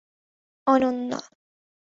[0.67, 1.19] –Ananya!